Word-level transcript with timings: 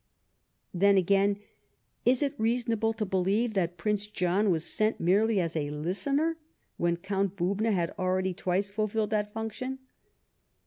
Then 0.73 0.97
again, 0.97 1.37
is 2.05 2.23
it 2.23 2.33
reasonable 2.39 2.91
to 2.93 3.05
believe 3.05 3.53
that 3.53 3.77
Prince 3.77 4.07
John 4.07 4.49
was 4.49 4.65
sent 4.65 4.99
merely 4.99 5.39
as 5.39 5.55
a 5.55 5.69
listener, 5.69 6.37
when 6.77 6.97
Count 6.97 7.35
Bubna 7.35 7.71
had 7.71 7.93
already 7.99 8.33
twice 8.33 8.71
fulfilled 8.71 9.11
that 9.11 9.31
function 9.31 9.77